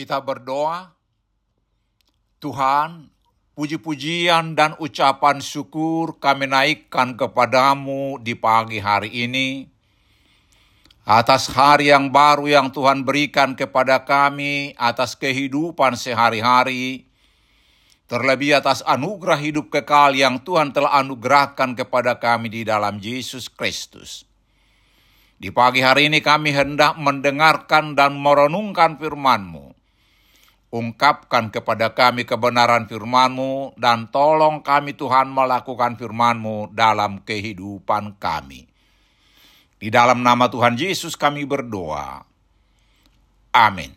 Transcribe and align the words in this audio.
kita 0.00 0.16
berdoa, 0.24 0.96
Tuhan, 2.40 3.12
puji-pujian 3.52 4.56
dan 4.56 4.72
ucapan 4.80 5.44
syukur 5.44 6.16
kami 6.16 6.48
naikkan 6.48 7.20
kepadamu 7.20 8.16
di 8.16 8.32
pagi 8.32 8.80
hari 8.80 9.12
ini. 9.12 9.68
Atas 11.04 11.52
hari 11.52 11.92
yang 11.92 12.08
baru 12.08 12.48
yang 12.48 12.72
Tuhan 12.72 13.04
berikan 13.04 13.52
kepada 13.52 14.08
kami, 14.08 14.72
atas 14.80 15.20
kehidupan 15.20 16.00
sehari-hari, 16.00 17.04
terlebih 18.08 18.56
atas 18.56 18.80
anugerah 18.88 19.36
hidup 19.36 19.68
kekal 19.68 20.16
yang 20.16 20.40
Tuhan 20.40 20.72
telah 20.72 20.96
anugerahkan 20.96 21.76
kepada 21.76 22.16
kami 22.16 22.48
di 22.48 22.64
dalam 22.64 22.96
Yesus 23.04 23.52
Kristus. 23.52 24.24
Di 25.36 25.52
pagi 25.52 25.84
hari 25.84 26.08
ini 26.08 26.24
kami 26.24 26.56
hendak 26.56 26.96
mendengarkan 26.96 27.92
dan 27.92 28.16
merenungkan 28.16 28.96
firman-Mu. 28.96 29.79
Ungkapkan 30.70 31.50
kepada 31.50 31.90
kami 31.90 32.22
kebenaran 32.22 32.86
firman-Mu 32.86 33.74
dan 33.74 34.06
tolong 34.06 34.62
kami 34.62 34.94
Tuhan 34.94 35.26
melakukan 35.26 35.98
firman-Mu 35.98 36.70
dalam 36.70 37.18
kehidupan 37.26 38.14
kami. 38.22 38.70
Di 39.82 39.90
dalam 39.90 40.22
nama 40.22 40.46
Tuhan 40.46 40.78
Yesus 40.78 41.18
kami 41.18 41.42
berdoa. 41.42 42.22
Amin. 43.50 43.90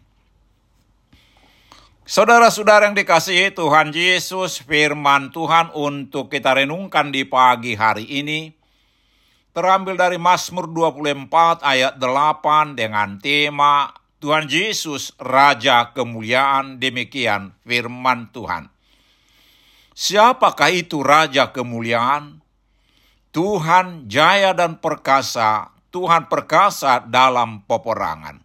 Saudara-saudara 2.04 2.90
yang 2.90 2.98
dikasihi 2.98 3.56
Tuhan 3.56 3.94
Yesus, 3.96 4.60
firman 4.60 5.32
Tuhan 5.32 5.72
untuk 5.72 6.28
kita 6.28 6.58
renungkan 6.58 7.14
di 7.14 7.24
pagi 7.24 7.78
hari 7.78 8.04
ini 8.10 8.52
terambil 9.54 9.94
dari 9.96 10.18
Mazmur 10.18 10.68
24 10.68 11.64
ayat 11.64 11.96
8 12.02 12.76
dengan 12.76 13.22
tema 13.22 13.88
Tuhan 14.24 14.48
Yesus 14.48 15.12
Raja 15.20 15.92
Kemuliaan 15.92 16.80
demikian 16.80 17.52
firman 17.68 18.32
Tuhan. 18.32 18.72
Siapakah 19.92 20.72
itu 20.72 21.04
Raja 21.04 21.52
Kemuliaan? 21.52 22.40
Tuhan 23.36 24.08
jaya 24.08 24.56
dan 24.56 24.80
perkasa, 24.80 25.76
Tuhan 25.92 26.32
perkasa 26.32 27.04
dalam 27.04 27.68
peperangan. 27.68 28.40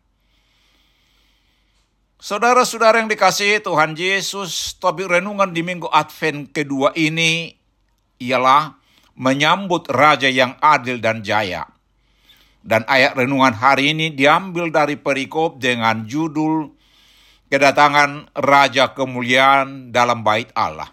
Saudara-saudara 2.19 2.99
yang 2.99 3.07
dikasihi 3.07 3.63
Tuhan 3.63 3.95
Yesus, 3.95 4.75
topik 4.83 5.07
renungan 5.07 5.55
di 5.55 5.63
minggu 5.63 5.87
Advent 5.95 6.51
kedua 6.51 6.91
ini 6.99 7.55
ialah 8.19 8.75
menyambut 9.15 9.87
Raja 9.87 10.27
yang 10.27 10.59
adil 10.59 10.99
dan 10.99 11.23
jaya. 11.23 11.78
Dan 12.63 12.85
ayat 12.91 13.15
renungan 13.15 13.55
hari 13.55 13.95
ini 13.95 14.13
diambil 14.13 14.69
dari 14.69 14.99
perikop 14.99 15.63
dengan 15.63 16.05
judul 16.05 16.75
Kedatangan 17.49 18.37
Raja 18.37 18.93
Kemuliaan 18.93 19.89
dalam 19.89 20.21
Bait 20.21 20.53
Allah. 20.53 20.93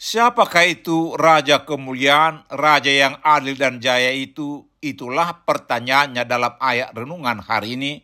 Siapakah 0.00 0.64
itu 0.64 1.12
Raja 1.12 1.68
Kemuliaan, 1.68 2.48
Raja 2.48 2.88
yang 2.88 3.20
adil 3.20 3.58
dan 3.58 3.84
jaya 3.84 4.14
itu? 4.14 4.64
Itulah 4.80 5.44
pertanyaannya 5.44 6.24
dalam 6.24 6.56
ayat 6.56 6.94
renungan 6.96 7.44
hari 7.44 7.76
ini. 7.76 8.00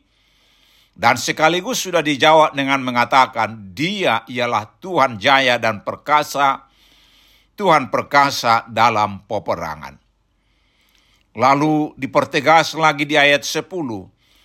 Dan 0.93 1.17
sekaligus 1.17 1.81
sudah 1.81 2.05
dijawab 2.05 2.53
dengan 2.53 2.85
mengatakan 2.85 3.73
dia 3.73 4.27
ialah 4.29 4.77
Tuhan 4.77 5.17
jaya 5.17 5.57
dan 5.57 5.87
perkasa, 5.87 6.69
Tuhan 7.57 7.89
perkasa 7.89 8.69
dalam 8.69 9.25
peperangan. 9.25 10.04
Lalu 11.35 11.99
dipertegas 11.99 12.79
lagi 12.79 13.03
di 13.03 13.19
ayat 13.19 13.43
10, 13.43 13.67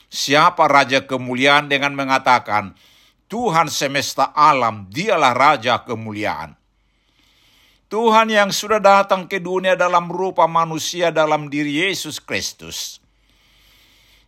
siapa 0.09 0.65
Raja 0.65 1.05
Kemuliaan 1.05 1.69
dengan 1.69 1.93
mengatakan, 1.93 2.73
Tuhan 3.29 3.69
semesta 3.69 4.33
alam, 4.33 4.89
dialah 4.89 5.37
Raja 5.37 5.85
Kemuliaan. 5.85 6.57
Tuhan 7.89 8.33
yang 8.33 8.49
sudah 8.49 8.81
datang 8.81 9.29
ke 9.29 9.37
dunia 9.37 9.77
dalam 9.77 10.09
rupa 10.09 10.49
manusia 10.49 11.13
dalam 11.13 11.49
diri 11.49 11.89
Yesus 11.89 12.17
Kristus. 12.17 13.01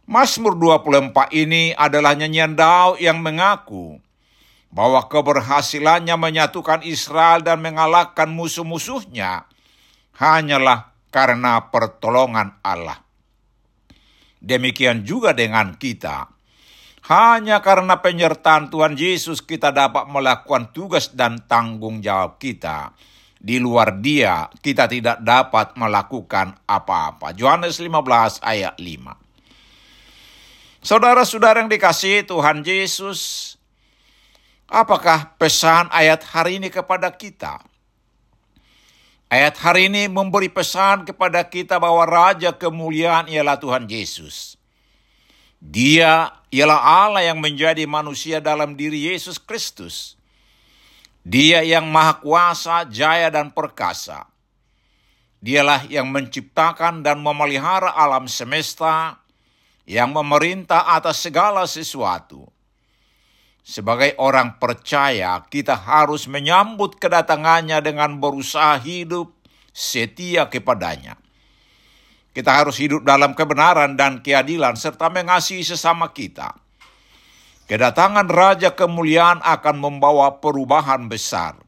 Mazmur 0.06 0.57
24 0.57 1.34
ini 1.34 1.74
adalah 1.74 2.18
nyanyian 2.18 2.57
Daud 2.57 2.98
yang 3.02 3.22
mengaku 3.22 4.02
bahwa 4.74 5.06
keberhasilannya 5.06 6.14
menyatukan 6.18 6.81
Israel 6.86 7.42
dan 7.46 7.62
mengalahkan 7.62 8.30
musuh-musuhnya 8.34 9.46
hanyalah 10.18 10.91
karena 11.12 11.69
pertolongan 11.69 12.58
Allah. 12.63 13.04
Demikian 14.42 15.06
juga 15.06 15.38
dengan 15.38 15.78
kita. 15.78 16.31
Hanya 17.06 17.62
karena 17.62 18.02
penyertaan 18.02 18.74
Tuhan 18.74 18.98
Yesus 18.98 19.44
kita 19.46 19.69
dapat 19.69 20.10
melakukan 20.10 20.74
tugas 20.74 21.13
dan 21.13 21.44
tanggung 21.46 22.02
jawab 22.02 22.42
kita 22.42 22.96
di 23.42 23.58
luar 23.58 23.98
dia 23.98 24.46
kita 24.62 24.86
tidak 24.86 25.18
dapat 25.25 25.74
melakukan 25.74 26.54
apa-apa. 26.69 27.34
Yohanes 27.34 27.81
15 27.81 28.38
ayat 28.46 28.78
5. 28.78 29.18
Saudara-saudara 30.81 31.66
yang 31.66 31.69
dikasihi 31.69 32.25
Tuhan 32.25 32.62
Yesus, 32.62 33.54
apakah 34.69 35.38
pesan 35.42 35.90
ayat 35.90 36.22
hari 36.25 36.62
ini 36.62 36.69
kepada 36.69 37.10
kita? 37.14 37.62
Ayat 39.31 39.56
hari 39.63 39.88
ini 39.88 40.12
memberi 40.12 40.51
pesan 40.51 41.07
kepada 41.07 41.39
kita 41.48 41.80
bahwa 41.80 42.04
Raja 42.04 42.51
kemuliaan 42.51 43.31
ialah 43.31 43.56
Tuhan 43.56 43.88
Yesus. 43.88 44.60
Dia 45.63 46.36
ialah 46.51 47.07
Allah 47.07 47.24
yang 47.24 47.39
menjadi 47.39 47.88
manusia 47.88 48.44
dalam 48.44 48.75
diri 48.75 49.07
Yesus 49.07 49.39
Kristus 49.39 50.19
dia 51.22 51.62
yang 51.62 51.86
maha 51.86 52.18
kuasa, 52.18 52.86
jaya 52.89 53.30
dan 53.30 53.54
perkasa. 53.54 54.25
Dialah 55.42 55.86
yang 55.89 56.10
menciptakan 56.10 57.06
dan 57.06 57.22
memelihara 57.22 57.94
alam 57.94 58.25
semesta, 58.25 59.22
yang 59.86 60.13
memerintah 60.13 60.98
atas 60.98 61.22
segala 61.22 61.66
sesuatu. 61.66 62.50
Sebagai 63.62 64.18
orang 64.18 64.58
percaya, 64.58 65.46
kita 65.46 65.78
harus 65.78 66.25
menyambut 66.25 66.98
kedatangannya 66.98 67.78
dengan 67.86 68.18
berusaha 68.18 68.81
hidup 68.81 69.30
setia 69.69 70.50
kepadanya. 70.50 71.22
Kita 72.34 72.63
harus 72.63 72.81
hidup 72.81 73.06
dalam 73.06 73.38
kebenaran 73.38 73.94
dan 73.94 74.25
keadilan 74.25 74.74
serta 74.74 75.13
mengasihi 75.13 75.62
sesama 75.62 76.10
kita. 76.10 76.58
Kedatangan 77.69 78.28
Raja 78.28 78.74
Kemuliaan 78.74 79.40
akan 79.46 79.78
membawa 79.78 80.42
perubahan 80.42 81.06
besar. 81.07 81.60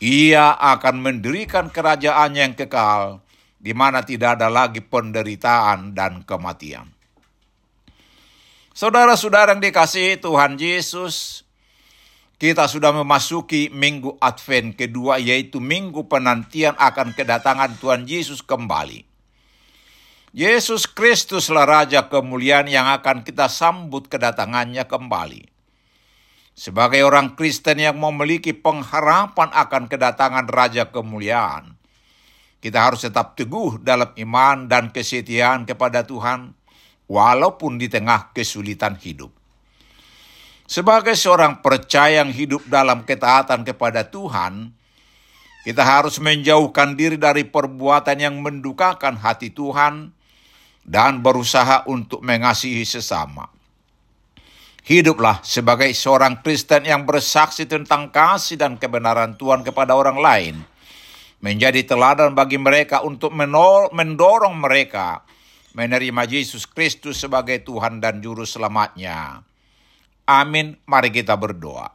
Ia 0.00 0.56
akan 0.56 1.00
mendirikan 1.04 1.68
kerajaan 1.68 2.32
yang 2.32 2.52
kekal, 2.56 3.20
di 3.60 3.76
mana 3.76 4.00
tidak 4.00 4.40
ada 4.40 4.48
lagi 4.48 4.80
penderitaan 4.80 5.92
dan 5.92 6.24
kematian. 6.24 6.99
Saudara-saudara 8.80 9.52
yang 9.52 9.60
dikasihi 9.60 10.24
Tuhan 10.24 10.56
Yesus, 10.56 11.44
kita 12.40 12.64
sudah 12.64 12.96
memasuki 12.96 13.68
minggu 13.68 14.16
Advent 14.24 14.72
kedua, 14.72 15.20
yaitu 15.20 15.60
minggu 15.60 16.08
penantian 16.08 16.72
akan 16.80 17.12
kedatangan 17.12 17.76
Tuhan 17.76 18.08
Yesus 18.08 18.40
kembali. 18.40 19.04
Yesus 20.32 20.88
Kristuslah 20.88 21.68
Raja 21.68 22.08
kemuliaan 22.08 22.72
yang 22.72 22.88
akan 22.88 23.20
kita 23.20 23.52
sambut 23.52 24.08
kedatangannya 24.08 24.88
kembali. 24.88 25.44
Sebagai 26.56 27.04
orang 27.04 27.36
Kristen 27.36 27.84
yang 27.84 28.00
memiliki 28.00 28.56
pengharapan 28.56 29.52
akan 29.60 29.92
kedatangan 29.92 30.48
Raja 30.48 30.88
kemuliaan, 30.88 31.76
kita 32.64 32.80
harus 32.80 33.04
tetap 33.04 33.36
teguh 33.36 33.76
dalam 33.84 34.16
iman 34.16 34.72
dan 34.72 34.88
kesetiaan 34.88 35.68
kepada 35.68 36.08
Tuhan, 36.08 36.56
walaupun 37.10 37.82
di 37.82 37.90
tengah 37.90 38.30
kesulitan 38.30 38.94
hidup. 38.94 39.34
Sebagai 40.70 41.18
seorang 41.18 41.58
percaya 41.58 42.22
yang 42.22 42.30
hidup 42.30 42.62
dalam 42.70 43.02
ketaatan 43.02 43.66
kepada 43.66 44.06
Tuhan, 44.06 44.70
kita 45.66 45.82
harus 45.82 46.22
menjauhkan 46.22 46.94
diri 46.94 47.18
dari 47.18 47.42
perbuatan 47.42 48.22
yang 48.22 48.38
mendukakan 48.38 49.18
hati 49.18 49.50
Tuhan, 49.50 50.14
dan 50.86 51.20
berusaha 51.20 51.84
untuk 51.90 52.24
mengasihi 52.24 52.86
sesama. 52.88 53.50
Hiduplah 54.80 55.44
sebagai 55.44 55.92
seorang 55.92 56.40
Kristen 56.40 56.88
yang 56.88 57.04
bersaksi 57.04 57.68
tentang 57.68 58.08
kasih 58.08 58.56
dan 58.56 58.80
kebenaran 58.80 59.36
Tuhan 59.36 59.60
kepada 59.60 59.92
orang 59.92 60.18
lain, 60.18 60.54
menjadi 61.44 61.84
teladan 61.84 62.32
bagi 62.32 62.56
mereka 62.56 63.04
untuk 63.04 63.30
mendorong 63.92 64.56
mereka 64.56 65.20
menerima 65.74 66.26
Yesus 66.26 66.66
Kristus 66.66 67.20
sebagai 67.20 67.62
Tuhan 67.62 68.02
dan 68.02 68.18
Juru 68.22 68.46
Selamatnya. 68.46 69.42
Amin. 70.26 70.78
Mari 70.86 71.10
kita 71.10 71.34
berdoa. 71.34 71.90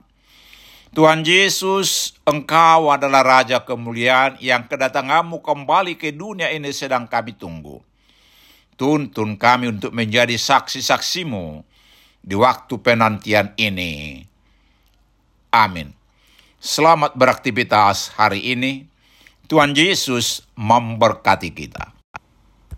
Tuhan 0.95 1.27
Yesus, 1.27 2.15
Engkau 2.23 2.87
adalah 2.87 3.19
Raja 3.19 3.67
kemuliaan 3.67 4.39
yang 4.39 4.63
kedatanganmu 4.67 5.43
kembali 5.43 5.99
ke 5.99 6.15
dunia 6.15 6.47
ini 6.51 6.71
sedang 6.71 7.03
kami 7.03 7.35
tunggu. 7.35 7.83
Tuntun 8.75 9.35
kami 9.35 9.71
untuk 9.71 9.91
menjadi 9.91 10.35
saksi-saksimu 10.35 11.63
di 12.23 12.35
waktu 12.35 12.75
penantian 12.79 13.51
ini. 13.59 14.23
Amin. 15.51 15.95
Selamat 16.59 17.15
beraktivitas 17.15 18.11
hari 18.15 18.51
ini. 18.51 18.87
Tuhan 19.47 19.71
Yesus 19.75 20.43
memberkati 20.59 21.55
kita. 21.55 21.94